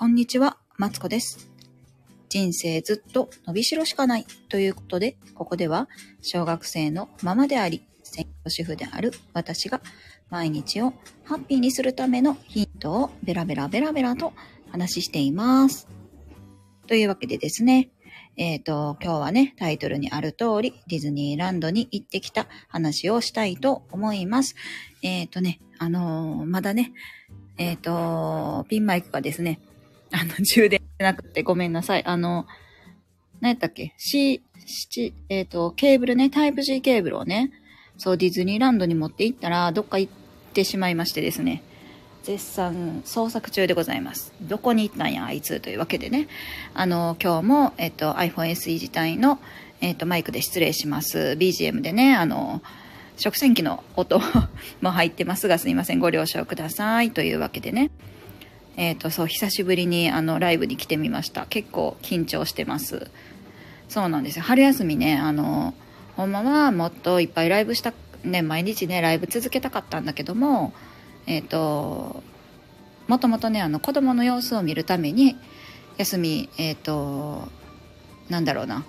[0.00, 1.50] こんにちは、マツコです。
[2.30, 5.90] 人生ずっと伸びしろしかないということで、ここでは
[6.22, 9.82] 小学生のママであり、専業主婦である私が
[10.30, 10.94] 毎日を
[11.24, 14.32] ハッピーにするためのヒントをベラベラベラベラと
[14.70, 15.86] 話しています。
[16.86, 17.90] というわけでですね、
[18.38, 24.54] えっ、と、今日はね、タイトルにある通り、ディズニーランドに行ってきた話をしたいと思います。
[25.02, 26.94] えっ、とね、あのーまだね、
[27.58, 29.60] えっ、と、ピンマイクがですね、
[30.12, 32.04] あの、充電してなくてごめんなさい。
[32.04, 32.46] あの、
[33.40, 37.52] 何やったっけ ?C、C、えっ、と、ケーブルね、タイプ C ケーブルをね、
[37.96, 40.12] そう、ディズニーランドに持って行ったら、どっか行っ
[40.52, 41.62] てしまいましてですね、
[42.22, 44.32] 絶賛捜索中でございます。
[44.42, 46.28] どこに行ったんや、あいつというわけでね、
[46.74, 49.38] あの、今日も、えっ、と、iPhone SE 自体の、
[49.80, 51.36] えっ、と、マイクで失礼します。
[51.38, 52.62] BGM でね、あの、
[53.16, 54.20] 食洗機の音
[54.80, 57.10] も入ってますが、すいません、ご了承ください。
[57.10, 57.90] というわけでね、
[58.76, 61.46] えっ、と、そう、久しぶりにあの、ライブに来てみました。
[61.46, 63.10] 結構緊張してます。
[63.88, 64.44] そうなんですよ。
[64.44, 65.74] 春休みね、あの、
[66.16, 67.92] ほんまはもっといっぱいライブした、
[68.24, 70.72] ね、毎日ね、ライブ続けたかったんだけども、
[71.26, 72.22] えっ、と、
[73.08, 75.36] もともとね、あの、子供の様子を見るために、
[75.98, 77.48] 休み、えっ、と、
[78.28, 78.84] なんだろうな、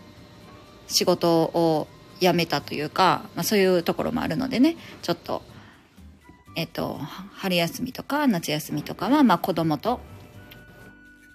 [0.88, 1.88] 仕事を
[2.20, 5.42] 辞めたというか、まあ、そういうところもあるのでね、ちょっと、
[6.56, 6.98] えっと、
[7.34, 10.00] 春休みとか夏休みとかは、まあ子供と、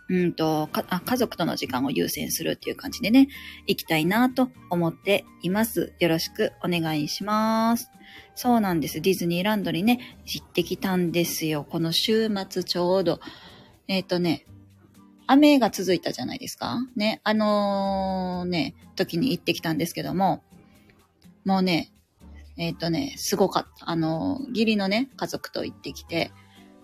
[0.08, 3.28] うんと、家族との時間を優先するっていう感じでね、
[3.67, 5.95] 行きたいなと思っています。
[5.98, 7.91] よろしくお願いします。
[8.34, 9.00] そうなんです。
[9.00, 11.67] ディズニーランドにね、行ってきたんですよ。
[11.69, 13.20] この週末ちょうど。
[13.89, 14.47] えっ、とね、
[15.27, 20.45] 雨が続いたじゃないですかね、あのーね、時に行ってきたんですけども、
[21.45, 21.92] もうね、
[22.58, 23.90] えっ、とね、すごかった。
[23.90, 26.32] あの、義理のね、家族と行ってきて、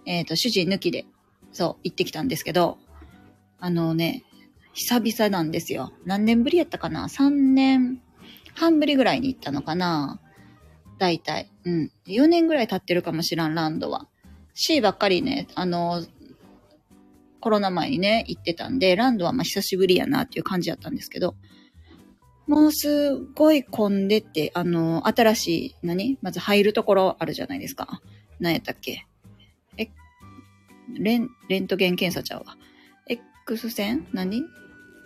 [0.06, 1.06] えっ、と、主人抜きで、
[1.52, 2.78] そう、行ってきたんですけど、
[3.58, 4.24] あのね、
[4.72, 5.92] 久々なんですよ。
[6.04, 8.02] 何年ぶりやったかな ?3 年
[8.54, 10.20] 半ぶりぐらいに行ったのかな？
[10.98, 11.50] 大体。
[11.64, 11.92] うん。
[12.06, 14.08] 4年ぐらい経ってるかもしらん、ランドは。
[14.55, 16.02] C ばっかりね、あの、
[17.40, 21.34] コロナ前にね、行ってたんで、ランドはまあ久しぶりやなっていう感じやったんですけど、
[22.47, 26.19] もうすごい混んでて、あの、新しい、何？
[26.23, 28.01] まず入るところあるじゃないですか。
[28.41, 29.07] 何やったっけ？
[29.79, 29.89] え、
[30.92, 32.57] レン、レントゲン検査ちゃうわ。
[33.07, 34.07] X 線？
[34.13, 34.42] 何？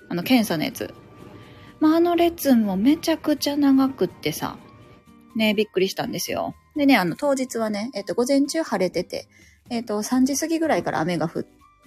[0.08, 0.94] あの、検査のやつ。
[1.78, 4.56] まあ、あの列もめちゃくちゃ長くってさ、
[5.34, 6.54] ね、びっくりしたんですよ。
[6.74, 9.28] でね、あの、当日はね、えっと、午前中晴れてて、
[9.68, 11.46] えっと、3時過ぎぐらいから雨が降っ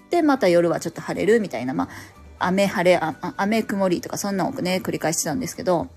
[0.10, 1.90] て、また夜はちょっと晴れるみたいな、まあ、
[2.39, 3.00] 雨晴れ、
[3.38, 5.88] 雨曇りとかそんなのをね、繰り返してたんですけど、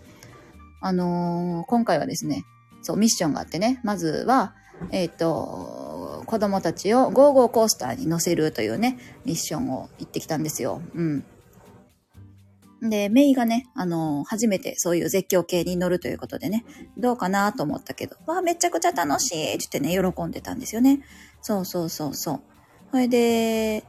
[0.80, 2.44] あのー今回はですね、
[2.82, 4.54] そう、ミッションがあってね、まずは、
[4.90, 10.82] えっ、と、子供たちをゴーゴーコースターに乗せるというね、ミッションを行ってきたんですよ。
[10.94, 11.24] うん。
[12.82, 16.64] で、メイがね、あのー初めてそういう絶叫系に乗るということでね、
[16.98, 21.02] どうかなと思ったけど、わあ、めちゃくちゃ楽しいって言ってね、喜んでたんですよね。
[21.42, 22.40] そうそうそうそう。
[22.90, 23.84] それで、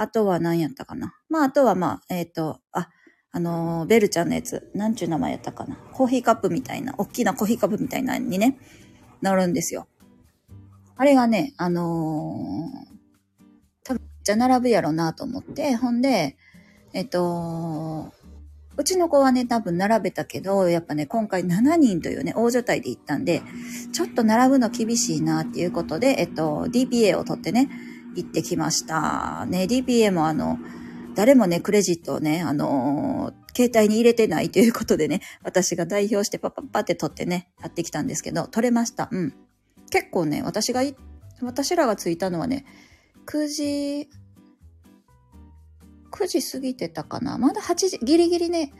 [0.00, 1.16] あとは何やったかな。
[1.28, 2.88] まあ、あとはまあ、えっ、と、あ、
[3.32, 5.76] あのーベルちゃんのやつ、なんちゅう名前やったかな。
[5.92, 8.58] コーヒーカップみたいな、大きなコーヒーカップみたいなにね、
[9.22, 9.88] 乗るんですよ。
[10.96, 12.88] あれがね、あのー
[13.82, 16.36] 多分、じゃ並ぶやろうなと思って、ほんで、
[16.92, 18.12] えっ、と、
[18.76, 23.42] うちの子はね、多分並べたけど、やっぱね、今回7人というね、大所帯で行ったんで、
[23.92, 27.68] ちょっと並ぶの厳しいなっていうことで、えっと、DPA を取ってね、
[28.18, 29.46] 行ってきました。
[29.46, 30.58] ね、DPA もあの、
[31.14, 39.08] 誰もね、クレジットをね、あのー携帯に入れてないということでね、私が代表してパパッパって取ってね、やってきたんですけど、取れました。
[39.10, 39.34] うん。
[39.90, 40.94] 結構ね、私がい、
[41.42, 42.64] 私らが着いたのはね、
[43.26, 44.08] 9時、
[46.12, 48.72] 9時過ぎてたかなまだ8時、ギリギリね、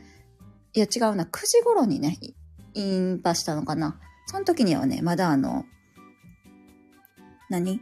[0.75, 2.17] いや違うな、9時頃にね、
[2.75, 5.65] インパしたのかなその時にはね、まだあの、
[7.51, 7.81] 何？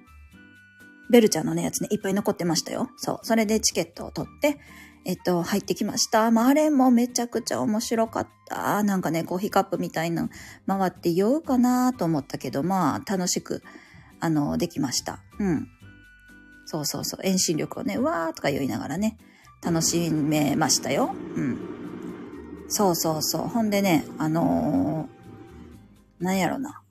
[1.11, 2.91] ベルちゃんのね、やつね、いっぱい残ってましたよ。
[2.97, 3.19] そう。
[3.23, 4.59] それでチケットを取って、
[5.05, 6.31] えっと、入ってきました。
[6.31, 8.83] まあ、あれもめちゃくちゃ面白かった。
[8.83, 10.29] なんかね、コーヒーカップみたいなの
[10.67, 13.63] 回って酔うかなと思ったけど、まあ、楽しく、
[14.19, 15.21] あの、できました。
[15.39, 15.69] うん。
[16.65, 17.21] そうそうそう。
[17.23, 19.17] 遠心力をね、わーとか言いながらね、
[19.63, 21.15] 楽しめましたよ。
[21.37, 21.59] うん。
[22.69, 23.49] そうそうそう。
[23.49, 25.17] ほんでね、あのー
[26.19, 26.83] なんやろな。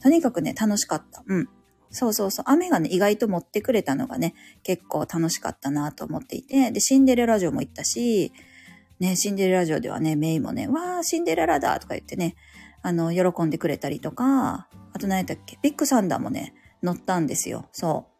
[0.00, 1.22] とにかくね、楽しかった。
[1.26, 1.48] うん。
[1.90, 2.44] そうそうそう。
[2.48, 8.32] 雨がね、意外と持ってくれたのがね、結構楽しかったなと思っていて、で、シンデレラ城も行ったし、
[8.98, 12.34] ね、シンデレラ城ではね、メイもね、わー、シンデレラだとか言ってね、
[12.82, 17.68] あの、喜んでくれたりとか、あと何やったっけ、ビッグサンダーもね、乗ったんですよ。
[17.72, 18.16] そう。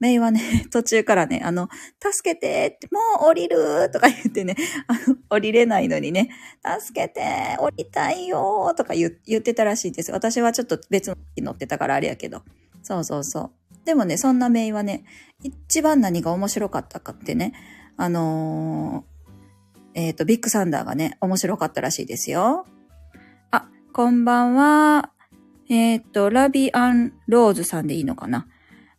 [0.00, 1.68] メイはね、 途中からね、あの、
[1.98, 4.56] 助けてって、もう降りるとか言ってね、
[4.86, 6.28] あの、降りれないのにね、
[6.80, 7.22] 助けて
[7.58, 10.12] 降りたいよとか言ってたらしいんです。
[10.12, 12.42] 私はちょっと別の乗ってたからあれやけど。
[12.84, 13.50] そうそうそう。
[13.84, 15.04] でもね、そんなメイはね、
[15.42, 17.52] 一番何が面白かったかってね、
[17.96, 22.66] あのー、えっ、ー、と、ビッグサンダーがね、面白かったらしいですよ。
[23.50, 25.10] あ、こんばんは。
[25.68, 28.46] えっ、ー、と、ラビアンローズさんでいいのかな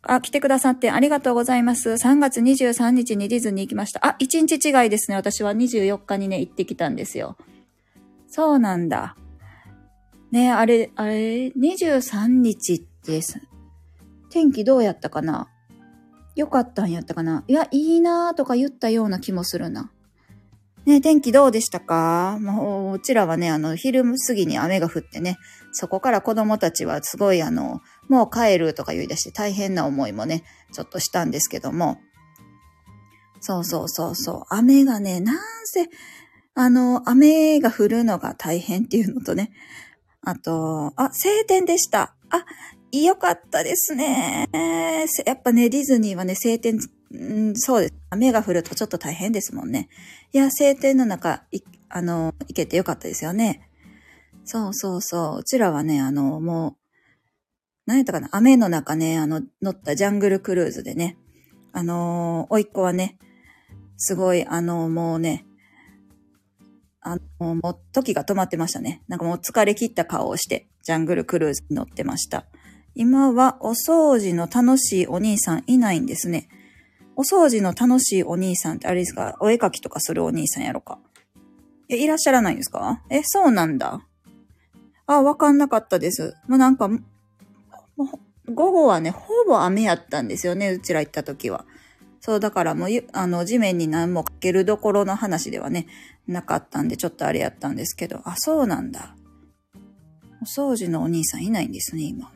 [0.02, 1.90] あ、来てくださってありがとうございます。
[1.90, 4.06] 3月23日にディズニー行きました。
[4.06, 5.16] あ、1日違いですね。
[5.16, 7.36] 私は24日にね、行ってきたんですよ。
[8.28, 9.16] そうなんだ。
[10.30, 13.40] ねあれ、あれ、23日です。
[14.36, 15.48] 天気どうやったかな？
[16.34, 17.42] よかったんやったかな？
[17.48, 19.90] いや、いいなーとか言ったような気もするな。
[20.84, 22.36] ね天気どうでしたか？
[22.38, 25.38] もう、うちらはね、あの、昼過ぎに雨が降ってね、
[25.72, 27.80] そこから子供たちはすごいあの、
[28.10, 31.96] もう帰るとか言い出して大変な思いもね、ちょっとしたんですけども。
[33.40, 34.42] そうそうそうそう。
[34.50, 35.88] 雨がね、なんせ、
[36.54, 39.50] あの、雨が降るのが大変っていうのとね。
[40.20, 42.14] あと、あ、晴天でした。
[42.28, 42.44] あ、
[42.92, 44.48] よかったですね。
[45.24, 47.94] やっぱね、ディズニーはね、晴天、んそうです。
[48.10, 49.88] 雨が降るとちょっと大変ですもんね。
[50.32, 53.68] いや、晴天の中、い、あの、行けてよかったですよね。
[54.44, 55.38] そうそうそう。
[55.40, 56.76] うちらはね、あの、もう、
[57.86, 61.16] 何やったかな雨の中ね、あの、乗ったジャングルクルーズでね、
[61.72, 63.18] あの、おいっ子はね、
[63.96, 65.46] すごい、あの、もうね、
[67.00, 69.02] あの、もう時が止まってましたね。
[69.06, 72.46] なんかもう疲れ切った顔をして、ジャングルクルーズに乗ってました。
[72.96, 76.48] 今はお掃除の楽しいお兄さんいないんですね。
[77.14, 79.36] お掃除の楽しいお兄さんってあれですか？
[79.40, 80.98] お絵描きとかするお兄さんやろか
[81.88, 83.02] え、いらっしゃらないんですか？
[83.10, 84.00] え、そうなんだ。
[85.06, 86.34] あ、わかんなかったです。
[86.48, 86.88] もうなんか、
[88.52, 91.64] 午後はね、ほぼ雨やったんですよね、うちら行った時は。
[92.20, 95.86] そう、だからもう、あの、地面に何もかけるどころの話ではね、
[96.26, 99.14] なかったんで、ちょっとあれやったんですけど、あ、そうなんだ。
[100.42, 102.32] お掃除のお兄さんいないんですね、今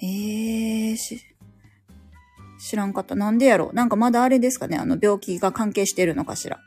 [0.00, 0.06] は。
[0.06, 1.20] えー、し、
[2.58, 3.14] 知らんかった。
[3.14, 3.74] なんでやろう？
[3.74, 4.76] なんかまだあれですかね？
[4.76, 6.58] あの、病気が関係してるのかしら？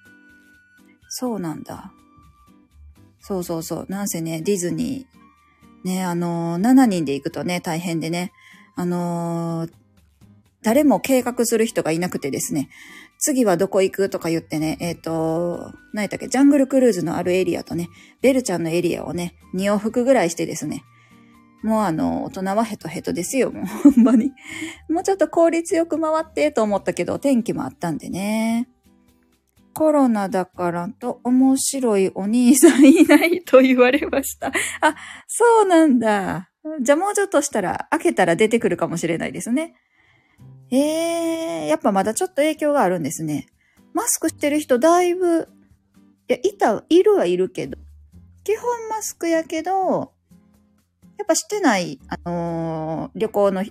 [1.09, 1.91] そうなんだ。
[3.19, 3.85] そうそうそう。
[3.89, 8.31] なんせね、ディズニー、ね、あのー、7人で行くとね、大変でね、
[8.75, 9.71] あのー、
[10.61, 12.69] 誰も計画する人がいなくてですね、
[13.17, 17.89] 次はどこ行くとか言ってね、えっ、ー、と、何やったっけ、ジャングルクルーズのあるエリアとね、
[18.21, 20.83] ベルちゃんのエリアをね、2往復ぐらいしてですね、
[21.61, 24.31] もうあの、大人はヘトヘトですよ、もうほんまに。
[24.89, 28.69] もうちょっと効率よく回ってと思ったけど、天気もあったんでね。
[29.73, 34.47] コロナだからと面白いお兄さんいないと言われました。
[34.47, 34.95] あ、
[35.27, 36.49] そうなんだ。
[36.81, 39.75] じゃあもうちょっとしたら、開けたら出てくるかもしれないですね。
[40.71, 43.47] ええー、やっぱまだちょっと影響があるんですね。
[43.93, 45.47] マスクしてる人だいぶ、
[46.27, 47.77] いや、いた、いるはいるけど、
[48.43, 50.13] 基本マスクやけど、
[51.19, 53.65] やっぱしてない、あのー、旅行の、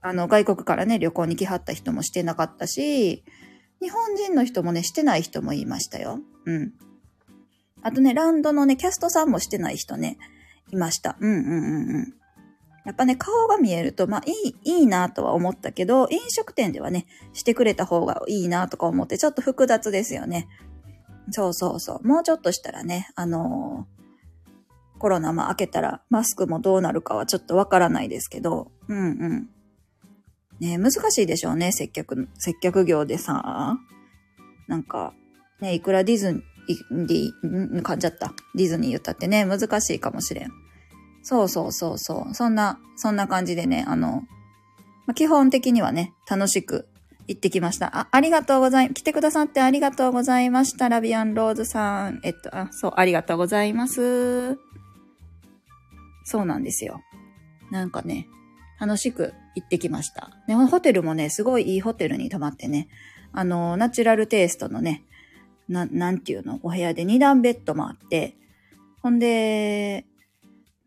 [0.00, 3.24] あの、外国からね、旅行に来はった人もしてなかったし、
[3.82, 6.20] 日本人の人もね、してない人もいましたよ。
[6.46, 6.72] うん。
[7.82, 10.16] あとね、ランドのね、キャストさんもしてない人ね、
[10.72, 11.18] いました。
[11.20, 12.14] うんうんうんうん。
[12.86, 14.32] やっぱね、顔が見えると、まあ、い
[14.64, 17.04] い、いいなとは思ったけど、飲食店ではね、
[17.34, 20.48] してくれた方がいいなとか思って、ちょっと複雑ですよね。
[21.30, 22.08] そうそうそう。
[22.08, 24.03] もうちょっとしたらね、あのー
[24.98, 29.00] コロナも明けたらマスクもどうなるかはちょっとわからないですけど、うんう
[29.34, 29.48] ん。
[30.60, 33.78] ね難しいでしょうね、接客、接客業でさ。
[34.66, 35.12] なんか、
[35.60, 38.32] ねいくらディズニー、ん噛んじゃった。
[38.54, 40.50] ディズニー言ったってね、難しいかもしれん。
[41.22, 42.34] そうそうそうそう。
[42.34, 44.22] そんな、そんな感じでね、あの、
[45.06, 46.86] ま、基本的にはね、楽しく
[47.26, 47.96] 行ってきました。
[47.98, 50.88] あ、ありがとうござい、来てくださってありがとうございました。
[50.88, 52.20] ラビアンローズさん。
[52.22, 54.58] えっと、あ、そう、ありがとうございます。
[56.24, 57.02] そうなんですよ。
[57.70, 58.26] なんかね、
[58.80, 60.30] 楽しく行ってきました。
[60.48, 62.88] ね、ホテルもね、すごいいいホテルに泊まってね、
[63.32, 65.04] あの、ナチュラルテイストのね、
[65.68, 68.36] な、なんていうの、お部屋で二段ベッドもあって、
[69.02, 70.06] ほんで、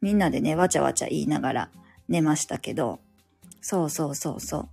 [0.02, 1.72] みんなでね、わちゃわちゃ言いながら
[2.08, 3.00] 寝ましたけど、
[3.62, 4.70] そうそうそうそう。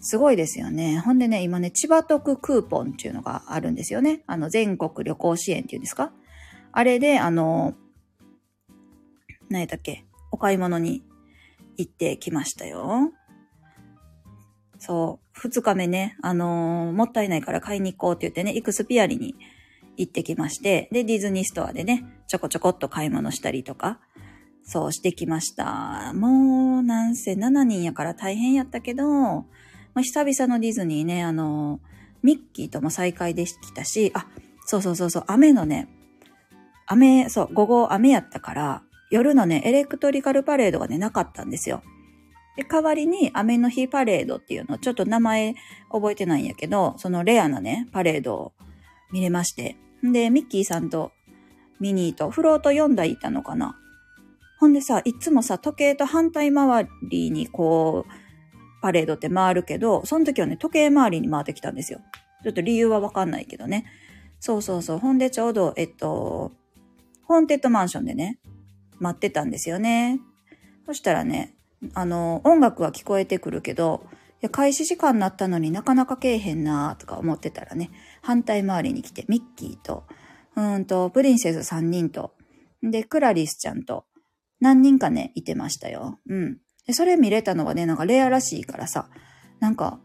[0.00, 0.98] すごいですよね。
[0.98, 4.22] ほんでね、今ね、千葉特クーポンっていうのがあるんですよね。
[4.26, 6.12] あの、全国旅行支援っていうんですか？
[6.72, 7.74] あれで、あの、
[9.48, 10.04] 何やったっけ？
[10.30, 11.02] お買い物に
[11.76, 13.12] 行ってきましたよ。
[14.78, 15.26] そう。
[15.32, 19.34] 二日目ね、あのー、もったいないから買いに行こうって言ってね、イクスピアリに
[19.96, 24.00] 行ってきまして、で、ディズニーストアでね、ちょこちょこっと買い物したりとか、
[24.62, 26.12] そうしてきました。
[26.14, 29.44] もう、なんせ7人やから大変やったけど、ま
[29.96, 31.80] あ、久々のディズニーね、あの、
[32.22, 34.26] ミッキーとも再会できたし、あ、
[34.66, 35.88] そうそうそうそう、雨のね、
[36.86, 41.82] 雨、そう、午後雨やったから、夜のね、エレクトリカルパレードがね、なかったんですよ。
[42.56, 45.54] で、代わりに雨の日パレードっていうの、ちょっと名前
[45.90, 48.52] 覚えてないんやけど、そのレアなね、パレードを
[49.12, 49.76] 見れまして。
[50.04, 51.12] んで、ミッキーさんと
[51.80, 53.76] ミニーとフロート4台いたのかな。
[54.58, 58.12] ほんでさ、いつもさ、時計と反対回りにこう、
[58.80, 62.00] パレードって回るけど、その時はね、時計回りに回ってきたんですよ。
[62.42, 63.86] ちょっと理由はわかんないけどね。
[64.40, 64.98] そうそうそう。
[64.98, 66.52] ほんでちょうど、えっと、
[67.24, 68.38] ホーンテッドマンションでね、
[69.04, 70.20] 待ってたんですよね。
[70.86, 71.54] そしたらね、
[71.92, 74.06] あの、音楽は聞こえてくるけど、
[74.42, 77.90] いや開始時間になったのになかなかけえへんなとか思ってたらね、
[78.22, 80.04] 反対回りに来て、ミッキーと、
[80.56, 82.34] うんと、プリンセス3人と、
[82.82, 84.06] で、クラリスちゃんと、
[84.60, 86.18] 何人かね、いてましたよ。
[86.28, 86.58] うん。
[86.86, 89.08] で、それ見れたのがね、なんかレアらしいからさ、
[89.60, 90.00] なんか、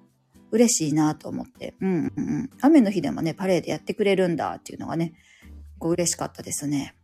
[0.52, 1.76] 嬉しいなと思って。
[1.80, 2.50] うんうんうん。
[2.62, 5.14] 雨の日でもね、パレードやってくれるんだっていうのがね、
[5.78, 6.96] こう嬉しかったですね。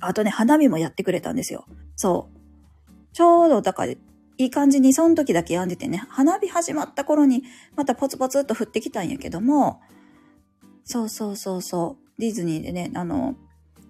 [0.00, 1.66] あとね、花火もやってくれたんですよ。
[1.96, 2.38] そう。
[3.12, 3.98] ちょうど、だから、い
[4.38, 7.42] い感じにその時だけやんでてね、花火始まった頃に
[7.74, 9.80] またポツポツっと降ってきたんやけども、
[10.84, 13.34] そうそうそうそう、ディズニーでね、あの、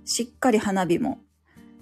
[0.07, 1.21] しっかり花火も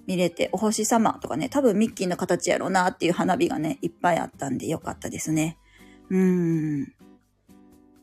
[0.06, 5.58] 見れて、お星様とかね、多分ミッキーの形やろうなっていう花火がね、いっぱいあったんでよかったですね。
[6.10, 6.92] うーん。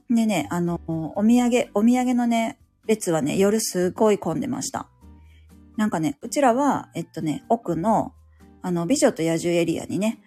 [0.10, 4.88] でね、あの、お土産、お土産のね、列はね、夜すごい混んでました。
[5.78, 8.14] なんかね、うちらは、えっとね、奥の、
[8.62, 10.20] あの、美女と野獣エリアにね、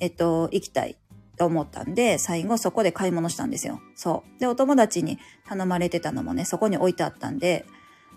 [0.00, 0.96] えっと、行きたい
[1.36, 3.80] と思ったんで、最後そこで買い物したんですよ。
[3.94, 4.40] そう。
[4.40, 7.66] で、お友達に頼まれてたのもね、そこに置いてあったんで、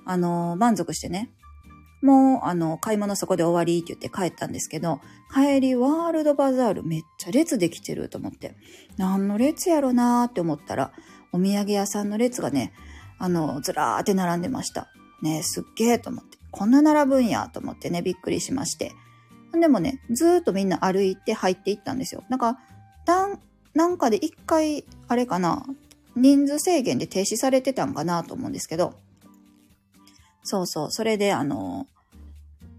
[0.05, 1.31] あの、満足してね、
[2.01, 5.01] もう、あの、買い物そこで終わりって言って帰ったんですけど、
[5.33, 8.55] 帰りワールドバザールめっちゃ列できてると思って、
[8.97, 10.91] 何の列やろなーって思ったら、
[11.31, 12.71] お土産屋さんの列がね、
[13.17, 14.87] あの、ずらーって並んでました。
[15.21, 16.36] ねすっげーと思って。
[16.51, 18.93] こんな並ぶんやと思ってね、びっくりしまして。
[19.53, 22.23] でもね、ずーっとみんな歩いて入っていったんですよ。
[22.29, 22.59] なんか、
[23.05, 23.39] なん
[23.73, 25.65] なんかで一回、あれかな、
[26.15, 28.95] 人数制限で停止されてたんかなと思うんですけど、
[30.43, 31.87] そうそう、それであの、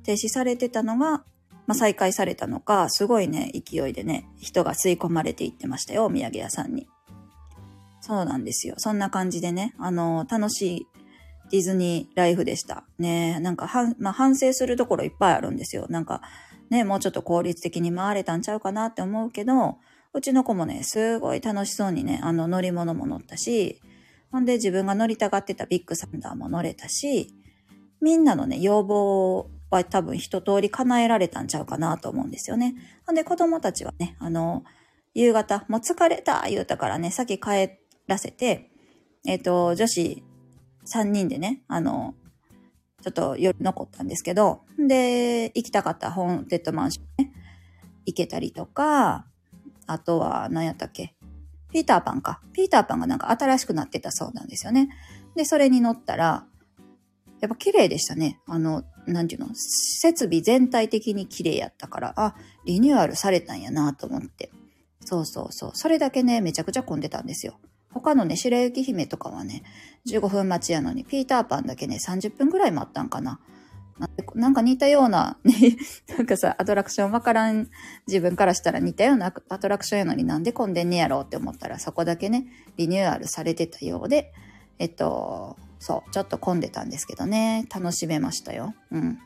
[0.03, 1.23] 停止されてたのが、
[1.67, 6.89] まあ、再開されたのか、すごいね、勢いでね、人が吸い込まれていってましたよ、お土産屋さんに。
[8.01, 8.75] そうなんですよ。
[8.79, 10.87] そんな感じでね、あの、楽しい
[11.51, 12.85] ディズニーライフでした。
[12.99, 15.87] ねなんか、はまあ、反省するところいっぱいあるんですよ。
[15.89, 16.23] なんか、
[16.71, 19.79] ね、もうちょっと効率的に回れたんちゃうかなって思うけど、
[20.13, 23.81] うちの子もね、すごい楽しそうにね、あの乗り物も乗ったし、
[24.31, 27.35] ほんで自分が乗りたがってたビッグサンダーも乗れたし、
[28.01, 32.75] みんなのね、要望は多分一通り叶えられたんちゃうかなと思うんですよね。
[33.07, 34.65] ほんで子供たちはね、あの、
[35.15, 37.71] 夕方、もう疲れた言うたからね、先帰
[38.07, 38.71] らせて、
[39.27, 40.23] えっ、ー、と、女子
[40.93, 42.15] 3人でね、あの、
[43.03, 47.33] ちょっと夜残ったんですけど、で、行きたかったホーンテッドマンションね、
[48.07, 49.27] 行けたりとか、
[49.87, 51.15] あとは、何やったっけ
[51.73, 52.41] ピーターパンか。
[52.53, 54.89] ピーターパンがなんか新しくなってたそうなんですよね。
[55.35, 56.47] で、それに乗ったら、
[57.41, 58.41] やっぱ綺麗でしたね。
[58.47, 64.51] あの、なんていうの設備全体的に綺麗やったから、あ、リニューアルされたんやなと思って。
[65.05, 65.71] そうそうそう。
[65.75, 67.59] それだけね、めちゃくちゃ混んでたんですよ。
[67.93, 69.63] 他のね、白雪姫とかはね、
[70.07, 73.41] 15分待ちやのに、ピーターパンだけね、30分ぐらい待ったんかな。
[74.35, 75.77] なんか似たような、ね、
[76.17, 77.69] なんかさ、アトラクションわからん
[78.07, 84.33] 自分からしたら似たようなアトラクションやのになんで混んでんねやろうって思ったら、そこだけね、リニューアルされてたようで、
[84.79, 88.75] えっと、そう、ちょっと混んでたんですけどね、楽しめましたよ。
[88.93, 89.19] うん。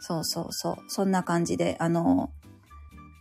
[0.00, 0.76] そうそうそう。
[0.88, 2.30] そんな感じで、あの、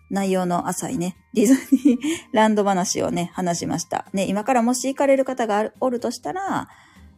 [0.10, 2.00] 内容の浅いね、ディズニー
[2.34, 4.06] ランド話をね、話しました。
[4.14, 6.68] ね、今からもし行かれる方がおるとしたら、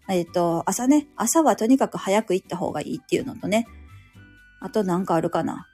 [0.09, 3.67] えっ、ー、と、朝ね、朝はとにかく早く行った方がいいっていうのとね、
[4.59, 5.67] あとなんかあるかな。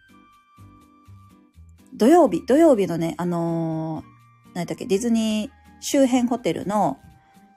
[1.93, 6.99] 土曜日、土曜日のね、あのー、何だっけ、ディズニー周辺ホテルの、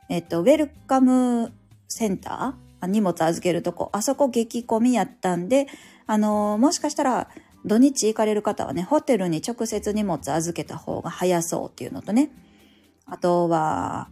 [0.08, 1.52] えっ、ー、と、ウェルカム
[1.88, 5.66] センター荷物預けるとこ、あそこ激混みやったんで、
[6.06, 7.28] あのー、もしかしたら、
[7.64, 12.30] 土日行かれる方はね、ホテルに直接荷物預けた方が早そうっていうのとね、
[13.06, 14.08] あとは、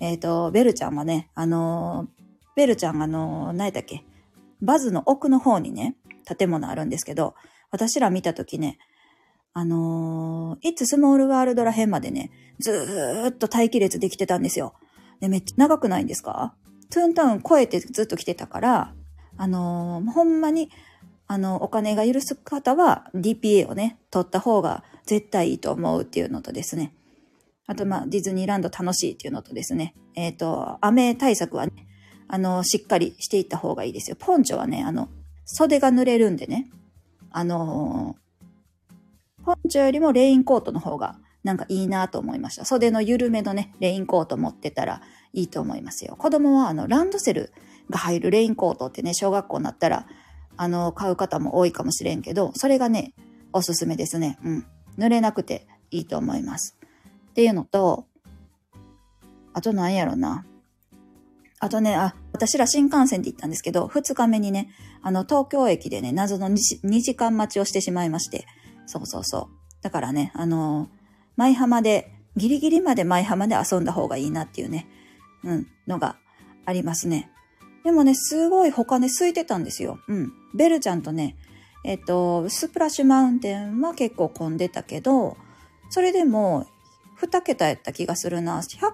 [0.00, 2.08] えっ、ー、と、ベルちゃんはね、あの、
[2.56, 4.04] ベルちゃんがあの、何やったっけ、
[4.60, 7.34] バズの奥の方にね、建物あるんですけど、
[7.70, 8.78] 私ら見たときね、
[9.54, 14.74] あのー、いつスモールワールドら辺までね、ずーっと待機列できてたんですよ。
[15.20, 16.54] で、めっちゃ長くないんですか？
[16.90, 18.94] トゥーンタウン超えてずっと来てたから、
[19.36, 20.70] あのー、ほんまに
[21.32, 26.94] あの、お金が許す方は DPA をね、取った方が絶対いいと思うっていうのとですね。
[27.66, 29.94] あと、まあ、ディズニーランド楽しいっていうのとですね。
[30.14, 31.72] えっ、ー、と、雨対策はね、
[32.28, 34.16] あの、しっかりしていった方がいいですよ。
[34.20, 35.08] ポンチョはね、あの、
[35.46, 36.70] 袖が濡れるんでね。
[37.30, 38.14] あの
[39.42, 42.66] ポンチョよりもレインコートの方がなんかいいなと思いました。
[42.66, 45.00] 袖の緩めのね、レインコート持ってたら
[45.32, 46.14] いいと思いますよ。
[46.16, 47.54] 子供はあの、ランドセル
[47.88, 50.06] が入るレインコートってね、小学校になったら、
[50.56, 53.14] あの、買う方も多いかもしれんけど、それがね、
[53.52, 54.38] おすすめですね。
[54.44, 54.66] うん。
[54.98, 56.78] 濡れなくていいと思います。
[57.30, 58.06] っていうのと、
[59.54, 60.44] あと何やろな。
[61.60, 64.70] あとね、あ、私ら新幹線で行ったんですけど、2日目にね、
[65.02, 68.46] あの、東京駅でね、謎の 2, 2時間待ちをしてしまいまして、
[68.86, 69.62] そうそうそう。
[69.82, 70.88] だからね、あの
[71.36, 74.86] 舞浜で、ギリギリまで舞浜で遊んだ方がいいなっていうね、
[75.44, 76.16] うん、のが
[76.64, 77.30] ありますね。
[77.84, 79.98] でもね、すごい他ね、空いてたんですよ。
[80.08, 80.32] うん。
[80.54, 81.36] ベルちゃんとね、
[81.84, 85.36] えっと、スプラッシュマウンテンは結構混んでたけど、
[85.90, 86.66] それでも、
[87.20, 88.60] 2桁やった気がするな。
[88.60, 88.92] 100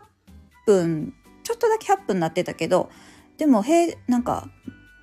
[0.66, 2.90] 分、ちょっとだけ100分なってたけど、
[3.36, 4.50] でも、へなんか、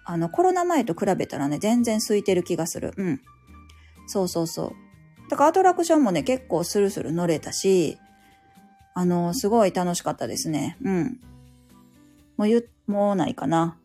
[0.04, 2.94] あの、コロナ前と比べたらね、全然空いてる気がする。
[2.98, 3.22] うん。
[4.08, 5.30] そうそうそう。
[5.30, 7.98] だからアトラクションもね、結構スルスル乗れたし、
[8.94, 10.78] あの、すごい楽しかったですね。
[10.84, 11.20] うん。
[12.38, 13.78] もう言、もうないかな。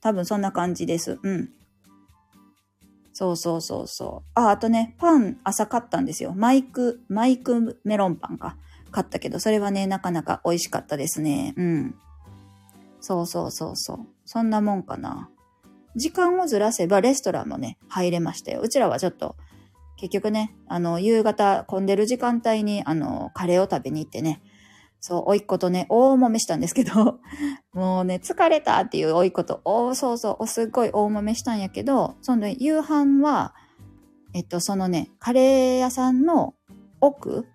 [0.00, 1.18] 多分そんな感じです。
[1.22, 1.50] うん。
[3.12, 4.30] そうそうそうそう。
[4.34, 6.32] あ、あとね、パン朝買ったんですよ。
[6.34, 8.56] マイク、マイクメロンパンか。
[8.90, 11.54] 買ったけど、それはね、なかなか美味しかったですね。
[11.56, 11.94] うん。
[13.00, 13.98] そうそうそうそう。
[14.24, 15.28] そんなもんかな。
[15.96, 18.60] 時間をずらせばレストランもね、入れましたよ。
[18.60, 19.36] うちらはちょっと
[20.00, 24.40] 結局ね、あの、夕方混んでる時間帯に、あの、カレーを食べに行ってね、
[25.00, 27.20] そう、おいっ子とね、大揉めしたんですけど、
[27.72, 33.54] もうね、疲れたっていうおいっ子と、おそうそう、おすっごい大揉めしたんやけど、そのね夕飯は、
[34.34, 36.54] えっと、そのね、カレー屋さんの
[37.00, 37.46] 奥、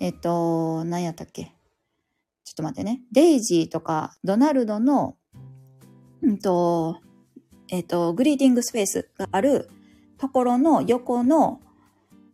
[0.00, 1.54] えっと、何やったっけ
[2.44, 3.02] ちょっと待ってね。
[3.12, 5.16] デイジーとか、ドナルドの、
[6.22, 6.98] うんと、
[7.68, 9.70] えっと、グリーティングスペースがある
[10.18, 11.60] ところの横の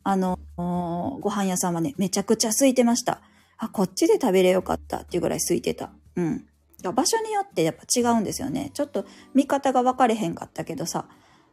[0.04, 3.22] あの、ご飯屋さんはね、めちゃくちゃ空いてました。
[3.58, 5.90] あ、こっちで食べれよかったっていうぐらい空いてた。
[6.16, 6.46] うん。
[6.94, 8.70] 場所によってやっぱ違うんですよね。
[8.74, 11.08] ちょっと見方が分かれへんかったけどさ、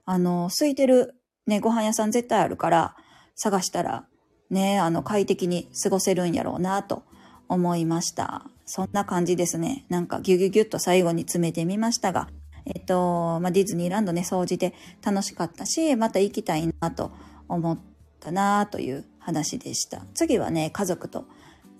[0.05, 1.15] あの、空いてる
[1.47, 2.95] ね、ご飯屋さん絶対あるから、
[3.35, 4.05] 探したら、
[4.49, 7.03] ね、あの、快適に過ごせるんやろうなと
[7.47, 8.45] 思いました。
[8.65, 9.85] そんな感じですね。
[9.89, 12.29] なんかギュギュギュッと最後に詰めてみましたが、
[12.65, 17.11] えっと、まあ、ディズニーランドね、掃除で楽しかったし、また行きたいなと
[17.47, 17.79] 思っ
[18.19, 20.05] たなという話でした。
[20.13, 21.25] 次はね、家族と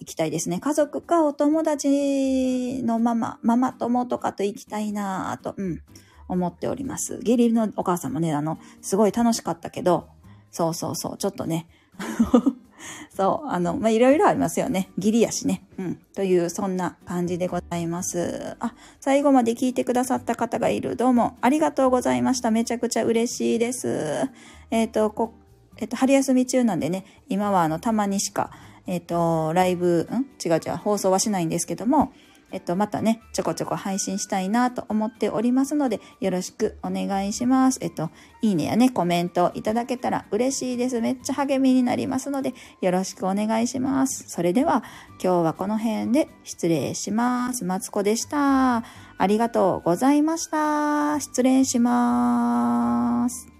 [0.01, 0.59] 行きたいですね。
[0.59, 5.81] 家族かお友達のママ、ママ友とかと行きたいなぁと、うん、
[6.27, 7.19] 思っております。
[7.21, 10.09] 義理のお母さんもね、あの、すごい楽しかったけど、
[10.49, 11.67] そうそうそう、ちょっとね、
[13.15, 14.89] そう、あの、まいろいろありますよね。
[14.97, 15.67] 義理やしね。
[15.77, 15.95] うん。
[16.15, 18.55] という、そんな感じでございます。
[18.59, 20.95] あ、最後まで聞いてくださった方がいる。
[20.95, 22.49] どうもありがとうございました。
[22.49, 24.27] めちゃくちゃ嬉しいです。
[24.71, 25.35] えっ、ー、と、こ
[25.77, 28.51] えっと、春休み中なんでね、今はあの、たまにしか、
[28.87, 30.25] えっと、ライブ、ん？
[30.43, 32.11] 違う違う、放送はしないんですけども、
[32.53, 37.79] えっと、またね、ちょこちょこ配信したいなと思っておりますので、よろしくお願いします。
[37.81, 38.09] えっと、
[38.41, 40.99] いいねやね、コメントいただけたら嬉しいです。
[40.99, 44.25] めっちゃ励みになりますので、よろしくお願いします。
[44.27, 44.83] それでは、
[45.23, 47.63] 今日はこの辺で失礼します。
[47.63, 48.83] マツコでした。
[49.17, 51.21] ありがとうございました。
[51.21, 53.50] 失礼します。